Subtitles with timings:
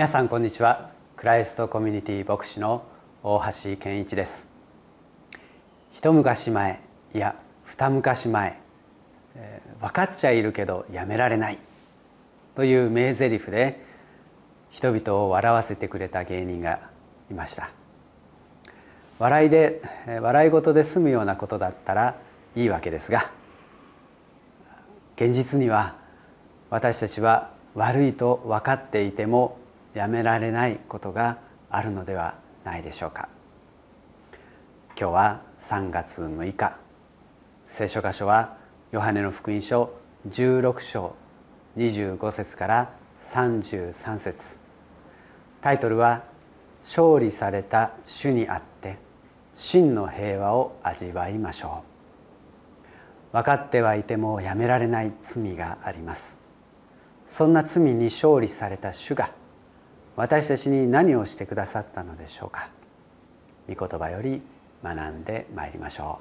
[0.00, 0.92] 皆さんこんにちは。
[1.14, 2.84] クライストコミュニティ牧師の
[3.22, 4.48] 大橋健一です。
[5.92, 6.80] 一昔前
[7.14, 8.58] いや二昔前、
[9.34, 11.58] えー、分かっちゃいるけどやめられない。
[12.54, 13.84] という名台詞で
[14.70, 16.80] 人々を笑わせてくれた芸人が
[17.30, 17.68] いました。
[19.18, 19.82] 笑いで
[20.22, 22.16] 笑い事で済むようなことだったら
[22.56, 23.30] いいわけですが
[25.16, 25.96] 現実には
[26.70, 29.59] 私たちは悪いと分かっていても
[29.94, 31.38] やめられないことが
[31.70, 33.28] あるのではないでしょうか。
[34.98, 36.76] 今日は3月6日。
[37.66, 38.56] 聖書箇所は
[38.92, 39.92] ヨハネの福音書
[40.28, 41.14] 16章
[41.76, 42.90] 25節から
[43.22, 44.58] 33節。
[45.60, 46.24] タイトルは
[46.82, 48.98] 「勝利された主にあって
[49.54, 51.84] 真の平和を味わいましょ
[53.32, 56.36] う」分かってはいてもやめられない罪があります。
[57.26, 59.30] そんな罪に勝利された主が
[60.20, 62.68] 私たちに何をしてくださったのでしょうか。
[63.74, 64.42] 御言葉より
[64.84, 66.20] 学んでまいりましょ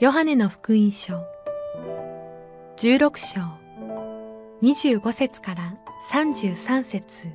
[0.00, 0.02] う。
[0.02, 1.22] ヨハネの福音書。
[2.78, 3.40] 16章。
[4.60, 5.78] 25節から
[6.10, 7.28] 33節。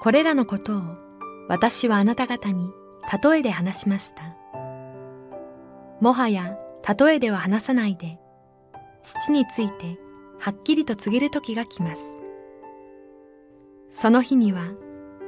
[0.00, 0.82] これらのことを
[1.48, 2.70] 私はあなた方に
[3.20, 4.37] 例えで話しました。
[6.00, 6.56] もはや
[6.98, 8.18] 例えでは話さないで、
[9.02, 9.98] 父について
[10.38, 12.14] はっきりと告げる時が来ます。
[13.90, 14.72] その日には、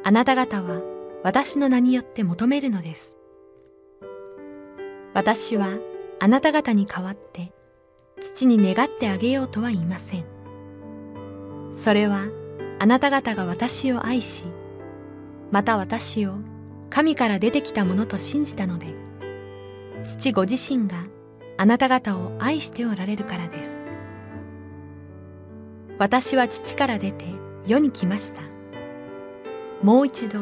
[0.05, 0.81] あなた方は
[1.23, 3.17] 私の名によって求めるのです。
[5.13, 5.79] 私は
[6.21, 7.53] あなた方に代わって
[8.21, 10.25] 父に願ってあげようとは言いません。
[11.73, 12.27] それは
[12.79, 14.45] あなた方が私を愛し、
[15.51, 16.35] また私を
[16.91, 18.95] 神から出てきたものと信じたので、
[20.05, 21.05] 父ご自身が
[21.57, 23.85] あなた方を愛しておられるからです。
[25.99, 27.27] 私は父から出て
[27.67, 28.41] 世に来ました。
[29.83, 30.41] もう一度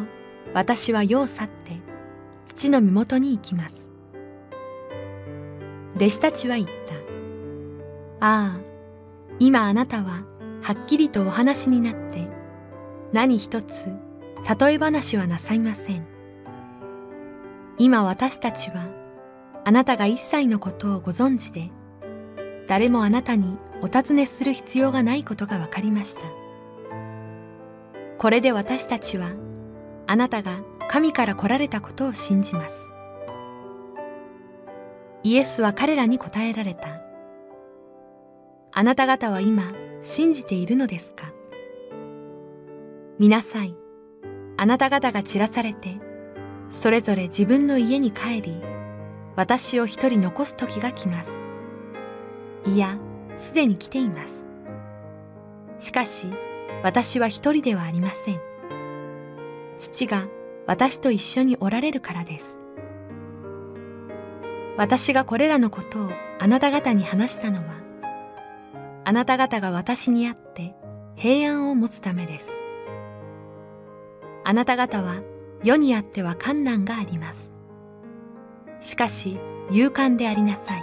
[0.55, 1.81] 私は世を去って
[2.45, 3.91] 父の身元に行きます。
[5.97, 6.95] 弟子たちは言った。
[8.21, 8.61] ああ、
[9.41, 10.23] 今あなたは
[10.63, 12.29] はっきりとお話になって
[13.13, 13.91] 何一つ
[14.61, 16.07] 例え話はなさいません。
[17.79, 18.98] 今私たちは
[19.69, 21.71] あなたが一切のことをご存知で、
[22.67, 26.23] 誰もあなたにお尋ねする必要がないことが分かりました。
[28.17, 29.33] これで私たちは、
[30.07, 32.89] あなたが神から来られたことを信じます。
[35.23, 37.03] イエスは彼らに答えられた。
[38.73, 41.31] あなた方は今信じているのですか？
[43.19, 43.77] 見なさい。
[44.57, 45.97] あなた方が散らされて、
[46.71, 48.63] それぞれ自分の家に帰り、
[49.39, 51.45] 私を一人残す時が来ます。
[52.65, 52.99] いや、
[53.37, 54.49] すでに来ています。
[55.79, 56.27] しかし、
[56.83, 58.41] 私は一人ではありません。
[59.79, 60.27] 父が
[60.67, 62.61] 私と一緒におられるからです。
[64.77, 66.11] 私がこれらのことを
[66.41, 67.77] あなた方に話したのは、
[69.05, 70.75] あなた方が私にあって
[71.15, 72.51] 平安を持つためです。
[74.43, 75.23] あなた方は
[75.63, 77.58] 世にあっては困難があります。
[78.81, 79.39] しかし
[79.71, 80.83] 勇敢でありなさい。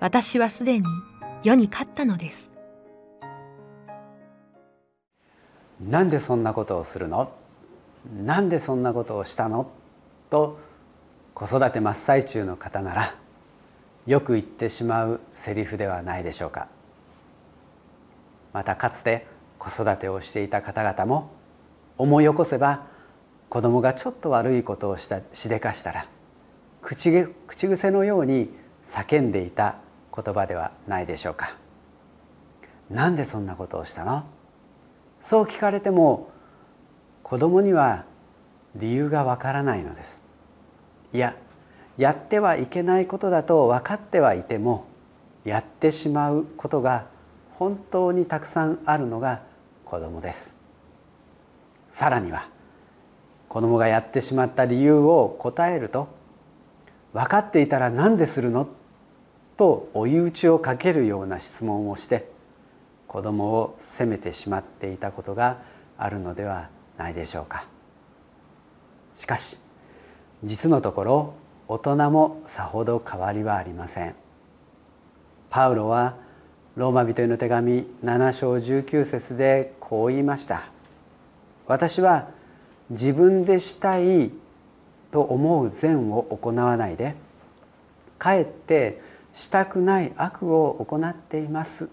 [0.00, 0.84] 私はすでに
[1.42, 2.54] 世に勝ったのです。
[5.80, 7.32] なんでそんなことをするの？
[8.24, 9.70] なんでそんなことをしたの？
[10.30, 10.58] と
[11.34, 13.14] 子育て真っ最中の方なら
[14.06, 16.68] よく言ってしまうセリフではないでしょうか
[18.52, 19.26] またかつて
[19.58, 21.30] 子育てをしていた方々も
[21.98, 22.86] 思い起こせば
[23.48, 26.06] 子供がちょっと悪いことをしたしでかしたら
[26.86, 27.10] 口
[27.68, 28.48] 癖のように
[28.86, 29.78] 叫んでいた
[30.14, 31.56] 言葉ではないでしょうか。
[32.88, 34.24] なんでそんなことをしたの？
[35.18, 36.30] そう聞かれても
[37.24, 38.04] 子供には
[38.76, 40.22] 理由がわからないのです。
[41.12, 41.34] いや
[41.98, 44.86] やってはいけないことだと分かってはいても
[45.44, 47.06] やってしまうことが
[47.54, 49.42] 本当にたくさんあるのが
[49.84, 50.54] 子供です。
[51.88, 52.48] さらには
[53.48, 56.14] 子供がやってしまった理由を答えると
[57.16, 58.68] 分かっていたら何でするの？
[59.56, 62.28] と追い打ちをかけるような質問をして
[63.08, 65.62] 子供を責めてしまっていたことが
[65.96, 66.68] あるのでは
[66.98, 67.66] ないでしょうか。
[69.14, 69.58] しかし
[70.44, 71.34] 実のところ
[71.68, 74.14] 大人もさほど変わりはありません。
[75.48, 76.16] パウロは
[76.74, 80.64] ローマ人への手紙7章19節でこう言いました
[81.66, 82.28] 私は
[82.90, 84.30] 自分でしたい
[85.16, 87.14] と思う善を行わないで
[88.18, 89.00] かえって
[89.32, 91.88] したくない悪を行っています。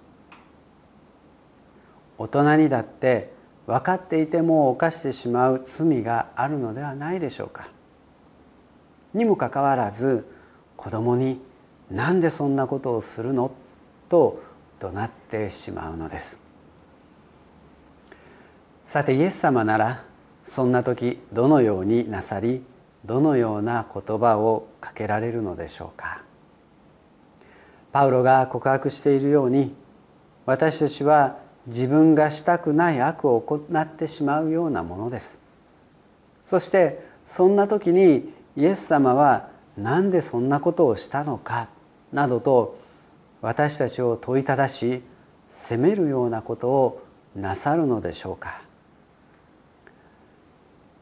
[2.17, 3.31] 大人にだって
[3.65, 7.69] 分かっていても犯してしまう罪があるのではないでしょうか。
[9.13, 10.25] にもかかわらず
[10.75, 11.41] 子供に
[11.89, 13.51] 「なんでそんなことをするの?」
[14.09, 14.41] と
[14.81, 16.41] 怒鳴ってしまうのです。
[18.85, 20.03] さてイエス様なら
[20.43, 22.65] そんな時どのようになさり
[23.05, 26.21] どのような言葉をかけられるのでしょうか？
[27.91, 29.73] パウロが告白しているように
[30.45, 35.39] 私たちは自分がしたくない悪を行ってしまうようなものです。
[36.43, 41.69] そしてそんな時にイエス様は何でそんなことをしたのか？
[42.11, 42.77] などと
[43.41, 45.01] 私たちを問いただし
[45.49, 47.03] 責めるようなことを
[47.35, 48.61] なさるのでしょうか？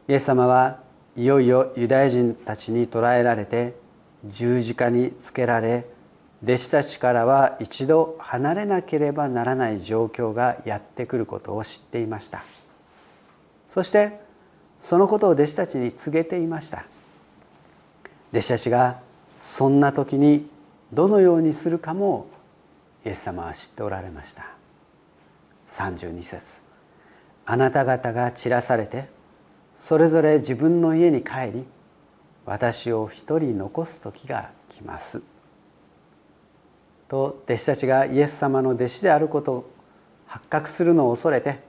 [0.07, 0.79] イエス様は
[1.17, 3.75] いよいよユダヤ人たちに捕らえられて
[4.25, 5.85] 十字架につけられ
[6.43, 12.43] 弟子たちからは一度離れなければならない状況がやってくることを知っていました。
[13.67, 14.19] そして
[14.79, 16.85] そのことを弟子たちに告げていました。
[18.31, 18.99] 弟子たちが
[19.37, 20.49] そんな時に
[20.91, 22.27] どのようにするかも
[23.05, 24.47] イエス様は知っておられました。
[25.67, 26.61] 32節。
[27.45, 29.09] あなた方が散らされて
[29.81, 31.65] それぞれ自分の家に帰り
[32.45, 35.23] 私を一人残す時が来ます」
[37.09, 39.69] と弟子たちがイエス様の弟子であることを
[40.27, 41.61] 発覚するのを恐れて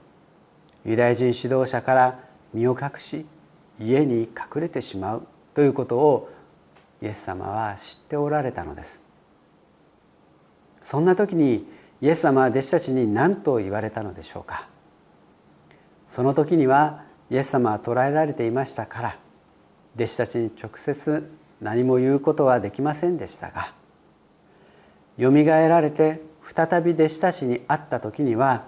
[0.85, 2.19] ユダヤ人指導者から
[2.53, 3.25] 身を隠し
[3.79, 5.23] 家に隠れてしまう
[5.55, 6.29] ということを
[7.01, 9.01] イエス様は知っておられたのです。
[10.83, 11.67] そんな時に
[11.99, 14.67] イエス様は弟子たちに何と言われたのでしょうか。
[16.07, 19.17] その時にはイエス様は捕らえられていましたから
[19.95, 21.31] 弟子たちに直接
[21.61, 23.73] 何も言うことはできませんでしたが
[25.17, 28.65] よみがえられて再び弟子たちに会った時には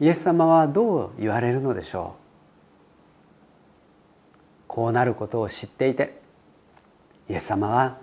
[0.00, 2.20] イエス様はどう言われるのでしょう？
[4.66, 6.22] こうなることを知っていて
[7.28, 7.98] イエス様は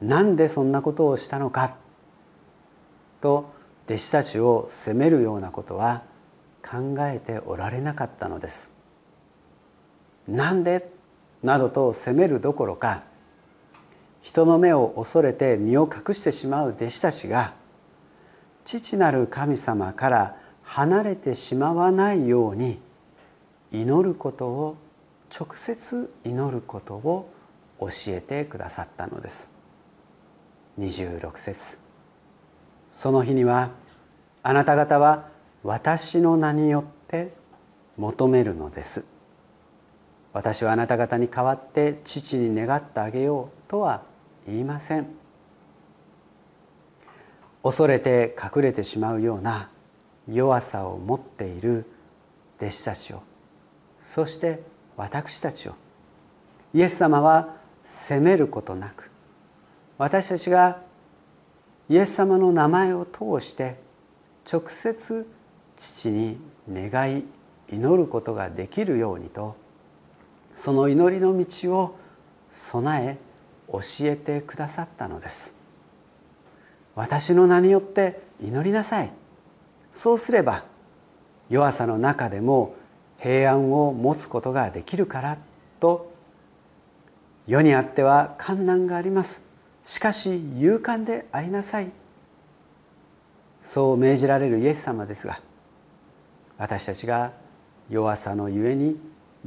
[0.00, 1.76] 何でそんなことをしたのか
[3.20, 3.52] と
[3.86, 6.02] 弟子たちを責めるようなことは
[6.68, 8.74] 考えておられなかったのです。
[10.28, 10.94] なんで？
[11.42, 13.02] などと責めるどころか
[14.22, 17.52] 人の目を恐れて身を隠してしまう弟子たちが
[18.64, 22.80] 父なる神様から離れてしまわないように
[23.70, 24.76] 祈ることを
[25.32, 27.30] 直接祈ることを
[27.78, 29.48] 教えてくださったのです。
[30.80, 31.78] 26節。
[32.90, 33.70] その日には
[34.42, 35.28] あなた方は
[35.62, 37.34] 私の名によって
[37.96, 39.04] 求めるのです。
[40.36, 44.02] 私はあなた方に代わって父に願ってあげようとは
[44.46, 45.06] 言いません。
[47.62, 49.70] 恐れて隠れてしまうような
[50.30, 51.86] 弱さを持っている
[52.58, 53.22] 弟子たちを
[53.98, 54.60] そして
[54.98, 55.74] 私たちを。
[56.74, 59.10] イエス様は責めることなく
[59.96, 60.82] 私たちが
[61.88, 63.76] イエス様の名前を通して
[64.52, 65.26] 直接
[65.76, 66.38] 父に
[66.70, 67.24] 願い
[67.72, 69.56] 祈ることができるようにと
[70.56, 71.96] その祈りの道を
[72.50, 73.18] 備え
[73.70, 75.54] 教えてくださったのです。
[76.94, 79.12] 私の名によって祈りなさい。
[79.92, 80.64] そうすれば
[81.48, 82.74] 弱さの中でも
[83.18, 85.38] 平安を持つことができるから
[85.78, 86.14] と。
[87.46, 89.44] 世にあっては困難があります。
[89.84, 91.92] しかし勇敢でありなさい。
[93.62, 95.40] そう命じられるイエス様ですが
[96.56, 97.32] 私たちが
[97.90, 98.96] 弱さのゆえに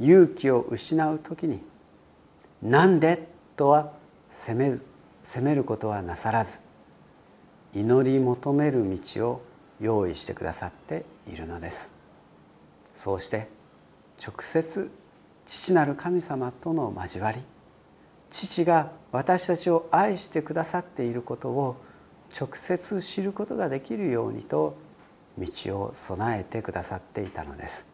[0.00, 1.62] 勇気を失う時に
[2.62, 3.92] 「なんで?」とは
[4.30, 4.78] 責め
[5.22, 6.60] 責めることはなさらず
[7.74, 9.42] 祈り求める道を
[9.80, 11.92] 用意してくださっているのです
[12.94, 13.48] そうして
[14.20, 14.90] 直接
[15.46, 17.40] 父なる神様との交わり
[18.30, 21.76] 父が私たちを愛してくださっていることを
[22.38, 24.76] 直接知ることができるようにと
[25.38, 25.46] 道
[25.80, 27.86] を備えてくださっていたのです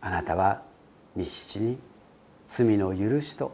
[0.00, 0.62] あなたは
[1.16, 1.24] 道
[1.60, 1.78] に
[2.48, 3.52] 罪の許しと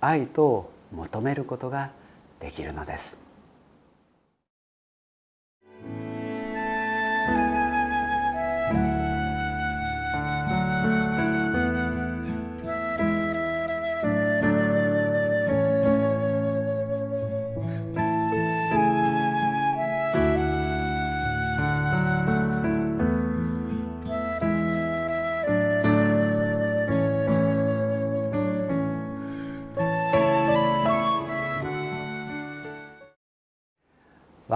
[0.00, 1.90] 愛とを求めることが
[2.40, 3.25] できるのです。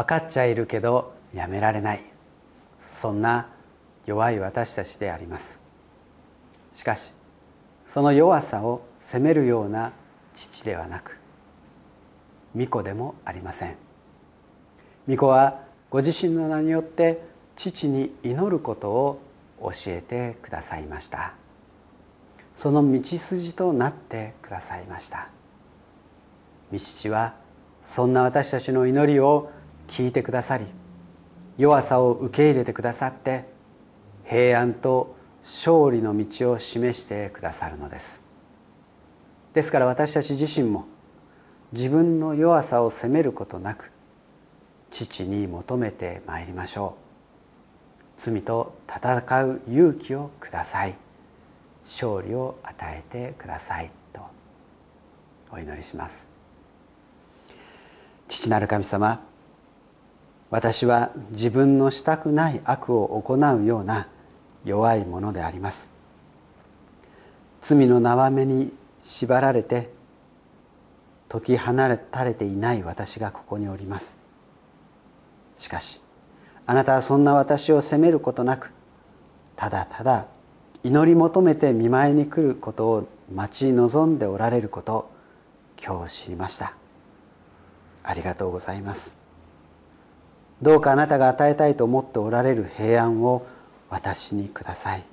[0.00, 2.02] 分かっちゃいるけどやめられない。
[2.80, 3.48] そんな
[4.06, 5.60] 弱い私たちであります。
[6.72, 7.12] しかし
[7.84, 9.92] その弱さを責めるような
[10.32, 11.18] 父ではなく
[12.54, 13.76] 巫女でもありません。
[15.06, 17.22] 巫女はご自身の名によって
[17.54, 19.20] 父に祈ることを
[19.60, 21.34] 教えてくださいました。
[22.54, 25.28] その道筋となってくださいました。
[26.72, 27.34] 御父は
[27.82, 29.50] そんな私たちの祈りを
[29.90, 30.66] 聞いてくださり
[31.58, 33.44] 弱さを受け入れてくださって
[34.24, 38.22] 平安と勝利の道を示してくださるのです。
[39.52, 40.86] ですから私たち自身も
[41.72, 43.90] 自分の弱さを責めることなく
[44.90, 46.96] 父に求めてまいりましょ
[48.16, 48.20] う。
[48.20, 50.94] 罪と戦う勇気をください。
[51.84, 53.90] 勝利を与えてください。
[54.12, 54.20] と
[55.50, 56.28] お祈りします。
[58.28, 59.29] 父なる神様
[60.50, 64.08] 私は自分のしたくない悪を行うような
[64.64, 65.88] 弱いものであります。
[67.60, 69.90] 罪の縄目に縛られて
[71.28, 71.74] 解き放
[72.10, 74.18] たれていない私がここにおります。
[75.56, 76.00] しかし
[76.66, 78.72] あなたはそんな私を責めることなく
[79.56, 80.26] ただただ
[80.82, 85.10] 祈り求めて見舞いに来ることを待ち望んでおられること
[85.80, 86.74] 今日知りました。
[88.02, 89.19] ありがとうございます。
[90.62, 93.46] どうかあなたが与えたいと思っておられる平安を
[93.88, 95.04] 私にください。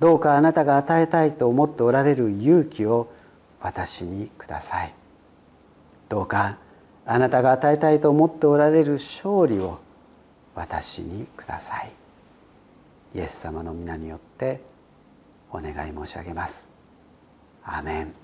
[0.00, 3.08] どうかあなたが与えたいと思っておられる勇気を
[3.60, 4.94] 私にください。
[6.08, 6.58] どうか
[7.06, 9.80] あなたが与えたいと思っておられる勝利を
[10.54, 11.92] 私にください。
[13.14, 14.60] イエス様の皆によって
[15.50, 16.68] お願い申し上げます。
[17.64, 18.23] アーメン。